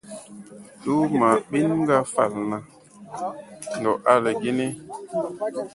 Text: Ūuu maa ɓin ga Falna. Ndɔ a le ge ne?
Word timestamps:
Ūuu 0.91 1.03
maa 1.19 1.35
ɓin 1.49 1.69
ga 1.87 1.97
Falna. 2.13 2.57
Ndɔ 3.79 3.91
a 4.11 4.13
le 4.23 4.31
ge 4.41 4.51
ne? 4.57 4.65